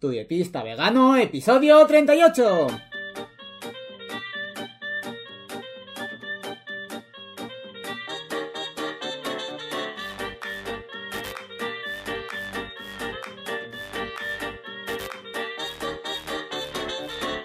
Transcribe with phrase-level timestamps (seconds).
[0.00, 2.68] Tu dietista vegano, episodio 38.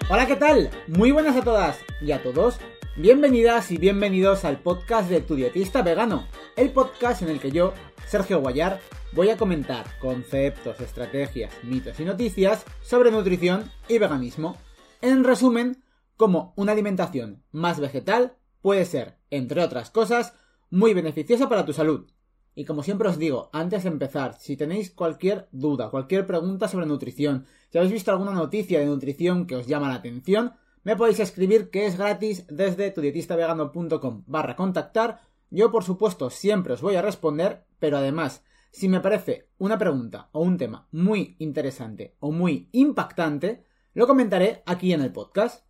[0.08, 0.70] Hola, ¿qué tal?
[0.86, 2.58] Muy buenas a todas y a todos.
[2.94, 7.74] Bienvenidas y bienvenidos al podcast de Tu dietista vegano, el podcast en el que yo,
[8.06, 8.78] Sergio Guayar,
[9.14, 14.56] voy a comentar conceptos, estrategias, mitos y noticias sobre nutrición y veganismo.
[15.00, 15.84] En resumen,
[16.16, 20.34] cómo una alimentación más vegetal puede ser, entre otras cosas,
[20.68, 22.10] muy beneficiosa para tu salud.
[22.56, 26.86] Y como siempre os digo, antes de empezar, si tenéis cualquier duda, cualquier pregunta sobre
[26.86, 31.20] nutrición, si habéis visto alguna noticia de nutrición que os llama la atención, me podéis
[31.20, 35.20] escribir que es gratis desde tudietistavegano.com barra contactar.
[35.50, 38.42] Yo por supuesto siempre os voy a responder, pero además,
[38.74, 43.62] si me parece una pregunta o un tema muy interesante o muy impactante,
[43.94, 45.64] lo comentaré aquí en el podcast.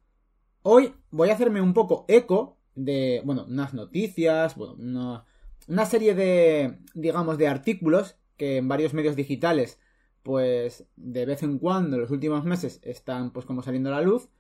[0.63, 5.27] Hoy voy a hacerme un poco eco de, bueno, unas noticias, bueno,
[5.69, 9.79] una serie de, digamos, de artículos que en varios medios digitales,
[10.23, 14.01] pues de vez en cuando, en los últimos meses, están pues como saliendo a la
[14.01, 14.31] luz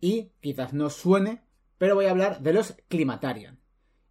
[0.00, 1.42] y quizás no suene,
[1.76, 3.60] pero voy a hablar de los Climatarian.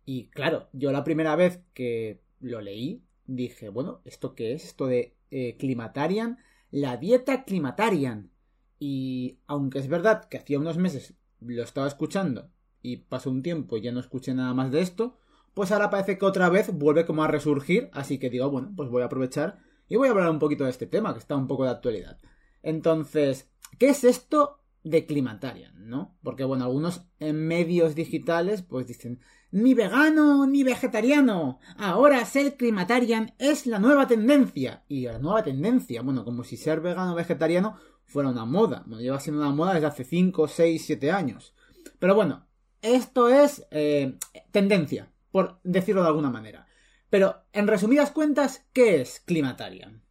[0.06, 4.66] Y claro, yo la primera vez que lo leí, dije, bueno, ¿esto qué es?
[4.66, 6.38] Esto de eh, Climatarian,
[6.72, 8.32] la dieta Climatarian.
[8.80, 12.50] Y aunque es verdad que hacía unos meses lo estaba escuchando
[12.82, 15.18] y pasó un tiempo y ya no escuché nada más de esto,
[15.54, 18.90] pues ahora parece que otra vez vuelve como a resurgir, así que digo, bueno, pues
[18.90, 21.48] voy a aprovechar y voy a hablar un poquito de este tema, que está un
[21.48, 22.18] poco de actualidad.
[22.62, 26.18] Entonces, ¿qué es esto de Climatarian, no?
[26.24, 29.20] Porque, bueno, algunos medios digitales, pues dicen,
[29.52, 34.84] ni vegano ni vegetariano, ahora ser Climatarian es la nueva tendencia.
[34.88, 38.84] Y la nueva tendencia, bueno, como si ser vegano o vegetariano fuera una moda.
[38.86, 41.54] Bueno, lleva siendo una moda desde hace 5, 6, 7 años.
[42.00, 42.48] Pero bueno,
[42.82, 44.18] esto es eh,
[44.52, 46.68] tendencia por decirlo de alguna manera.
[47.10, 50.04] Pero, en resumidas cuentas, ¿qué es Climatarian?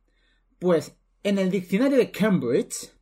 [0.59, 2.93] Pues, en el diccionario de Cambridge,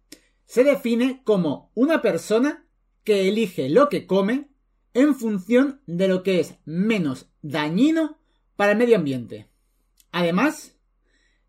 [0.50, 2.66] se define como una persona
[3.05, 4.50] que elige lo que come
[4.94, 8.19] en función de lo que es menos dañino
[8.56, 9.49] para el medio ambiente.
[10.10, 10.77] Además,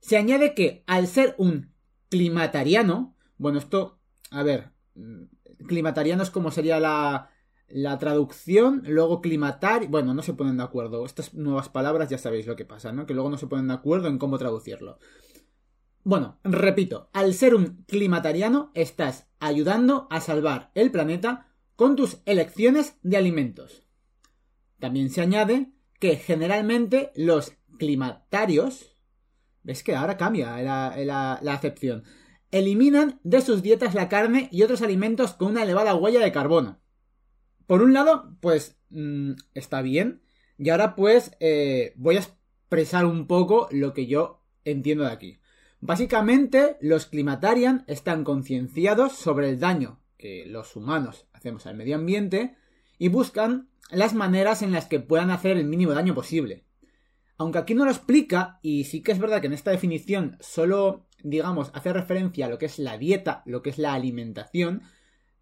[0.02, 1.74] se añade que al ser un
[2.10, 3.98] climatariano, bueno, esto,
[4.30, 5.24] a ver, mm,
[5.66, 7.32] climatariano es como sería la,
[7.70, 11.08] la traducción, luego climatar, bueno, no se ponen de acuerdo.
[11.08, 13.08] Estas nuevas palabras ya sabéis lo que pasa, ¿no?
[13.08, 15.00] Que luego no se ponen de acuerdo en cómo traducirlo.
[16.04, 22.96] Bueno, repito, al ser un climatariano estás ayudando a salvar el planeta con tus elecciones
[23.04, 23.84] de alimentos.
[24.80, 28.98] También se añade que generalmente los climatarios,
[29.62, 30.98] ves que ahora cambia la,
[31.42, 32.04] la, acepción,
[32.50, 36.80] eliminan de sus dietas la carne y otros alimentos con una elevada huella de carbono.
[37.68, 40.24] Por un lado, pues mm, está bien.
[40.58, 45.41] Y ahora pues eh, voy a expresar un poco lo que yo entiendo de aquí.
[45.82, 52.56] Básicamente, los climatarian están concienciados sobre el daño que los humanos hacemos al medio ambiente
[53.00, 56.64] y buscan las maneras en las que puedan hacer el mínimo daño posible.
[57.38, 61.08] Aunque aquí no lo explica, y sí que es verdad que en esta definición solo,
[61.24, 64.84] digamos, hace referencia a lo que es la dieta, lo que es la alimentación,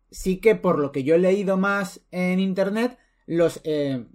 [0.10, 4.06] sí que por lo que yo he leído más en internet, los eh,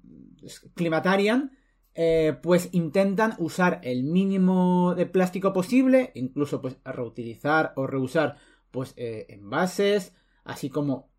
[0.74, 1.52] Climatarian
[1.94, 8.36] eh, pues intentan usar el mínimo de plástico posible, incluso pues reutilizar o reusar
[8.70, 10.12] pues eh, envases,
[10.44, 11.10] así como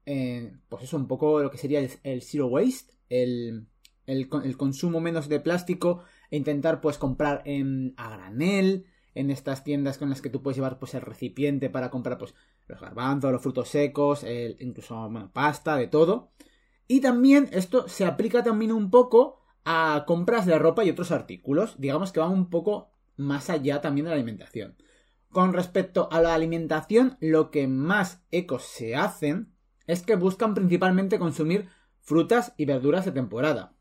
[0.70, 3.66] pues eso un poco lo que sería el, zero waste, el,
[4.06, 8.86] el, consumo menos de plástico e intentar pues comprar en, a granel,
[9.16, 12.36] en estas tiendas con las que tú puedes llevar pues el recipiente para comprar pues
[12.68, 14.24] los garbanzos, los frutos secos,
[14.60, 16.30] incluso pasta, de todo.
[16.88, 21.76] Y también esto se aplica también un poco a compras de ropa y otros artículos,
[21.80, 24.78] digamos que van un poco más allá también de la alimentación.
[25.30, 29.54] Con respecto a la alimentación, lo que más ecos se hacen
[29.88, 31.68] es que buscan principalmente consumir
[32.00, 33.74] frutas y verduras de temporada.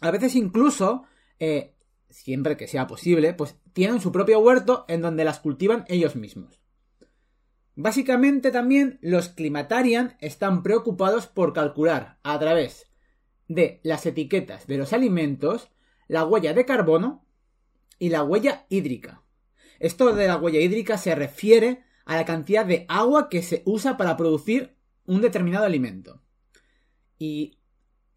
[0.00, 1.04] A veces incluso
[1.38, 1.76] eh,
[2.08, 6.60] siempre que sea posible, pues tienen su propio huerto en donde las cultivan ellos mismos.
[7.76, 12.89] Básicamente también los climatarian están preocupados por calcular a través
[13.50, 15.70] de las etiquetas de los alimentos
[16.06, 17.26] la huella de carbono
[17.98, 19.22] y la huella hídrica.
[19.80, 23.96] Esto de la huella hídrica se refiere a la cantidad de agua que se usa
[23.96, 26.22] para producir un determinado alimento.
[27.18, 27.58] Y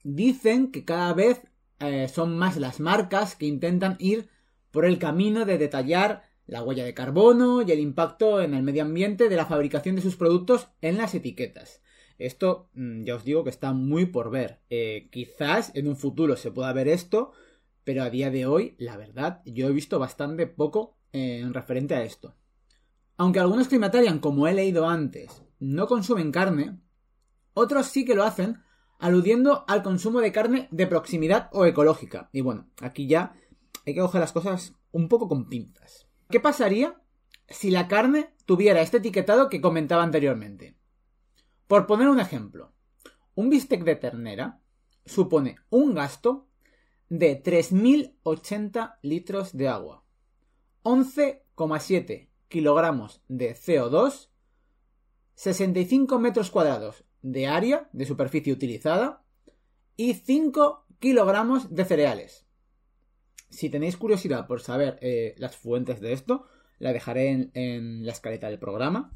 [0.04, 1.42] dicen que cada vez
[1.80, 4.30] eh, son más las marcas que intentan ir
[4.70, 8.84] por el camino de detallar la huella de carbono y el impacto en el medio
[8.84, 11.83] ambiente de la fabricación de sus productos en las etiquetas.
[12.18, 14.60] Esto mm, ya os digo que está muy por ver.
[14.70, 17.32] Eh, quizás en un futuro se pueda ver esto,
[17.84, 22.04] pero a día de hoy, la verdad, yo he visto bastante poco en referente a
[22.04, 22.36] esto.
[23.18, 26.80] Aunque algunos climatarian, como he leído antes, no consumen carne,
[27.54, 28.64] otros sí que lo hacen,
[29.00, 32.30] aludiendo al consumo de carne de proximidad o ecológica.
[32.32, 33.36] Y bueno, aquí ya
[33.86, 36.08] hay que coger las cosas un poco con pinzas.
[36.30, 37.00] ¿Qué pasaría
[37.48, 40.76] si la carne tuviera este etiquetado que comentaba anteriormente?
[41.68, 42.74] Por poner un ejemplo,
[43.36, 44.62] un bistec de ternera
[45.06, 46.48] supone un gasto
[47.10, 50.04] de 3.080 litros de agua,
[50.84, 54.30] 11,7 kilogramos de CO2,
[55.36, 59.24] 65 metros cuadrados de área de superficie utilizada
[59.96, 62.46] y 5 kilogramos de cereales.
[63.50, 66.46] Si tenéis curiosidad por saber eh, las fuentes de esto,
[66.80, 69.12] la dejaré en, en la escaleta del programa.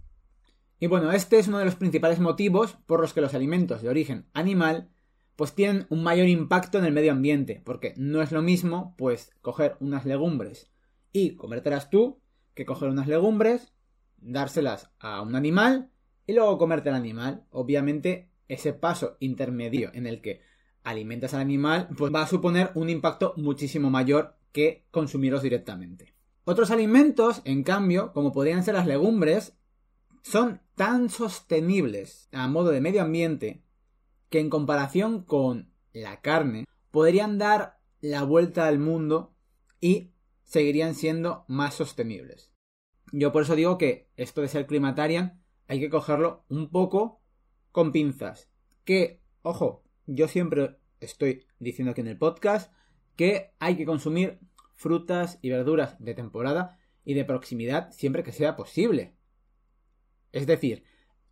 [0.80, 3.90] Y bueno, este es uno de los principales motivos por los que los alimentos de
[3.90, 4.90] origen animal
[5.36, 9.32] pues tienen un mayor impacto en el medio ambiente, porque no es lo mismo pues
[9.42, 10.72] coger unas legumbres
[11.12, 12.20] y comértelas tú
[12.54, 13.74] que coger unas legumbres,
[14.18, 15.90] dárselas a un animal
[16.26, 17.44] y luego comerte el animal.
[17.52, 20.42] Obviamente ese paso intermedio en el que
[20.84, 26.14] alimentas al animal pues va a suponer un impacto muchísimo mayor que consumirlos directamente.
[26.46, 29.58] Otros alimentos, en cambio, como podrían ser las legumbres,
[30.30, 33.64] son tan sostenibles a modo de medio ambiente
[34.30, 39.34] que en comparación con la carne podrían dar la vuelta al mundo
[39.80, 40.12] y
[40.44, 42.52] seguirían siendo más sostenibles.
[43.14, 47.22] Yo por eso digo que esto de ser climatarian hay que cogerlo un poco
[47.72, 48.50] con pinzas.
[48.84, 52.74] Que, ojo, yo siempre estoy diciendo aquí en el podcast
[53.16, 54.40] que hay que consumir
[54.76, 59.17] frutas y verduras de temporada y de proximidad siempre que sea posible.
[60.32, 60.84] Es decir,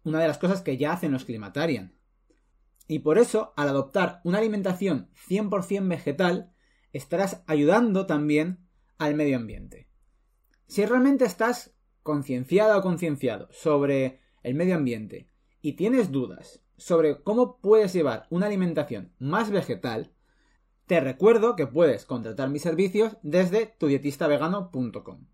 [0.03, 1.95] una de las cosas que ya hacen los climatarian.
[2.87, 6.53] Y por eso, al adoptar una alimentación 100% vegetal,
[6.93, 9.89] estarás ayudando también al medio ambiente.
[10.67, 15.29] Si realmente estás concienciada o concienciado sobre el medio ambiente
[15.61, 20.13] y tienes dudas sobre cómo puedes llevar una alimentación más vegetal,
[20.85, 25.25] te recuerdo que puedes contratar mis servicios desde tudietistavegano.com.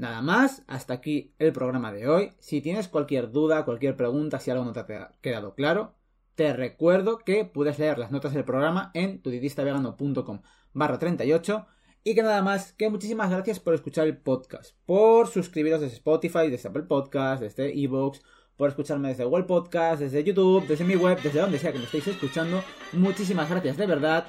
[0.00, 2.32] Nada más, hasta aquí el programa de hoy.
[2.38, 5.94] Si tienes cualquier duda, cualquier pregunta, si algo no te ha quedado claro,
[6.36, 10.40] te recuerdo que puedes leer las notas del programa en tudietistavegano.com
[10.72, 11.66] barra 38
[12.02, 16.48] y que nada más, que muchísimas gracias por escuchar el podcast, por suscribiros desde Spotify,
[16.48, 18.22] desde Apple Podcast, desde Evox,
[18.56, 21.84] por escucharme desde Google Podcast, desde YouTube, desde mi web, desde donde sea que me
[21.84, 22.64] estéis escuchando.
[22.94, 24.28] Muchísimas gracias de verdad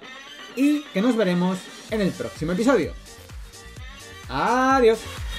[0.57, 1.59] y que nos veremos
[1.91, 2.91] en el próximo episodio.
[4.27, 5.30] Adiós.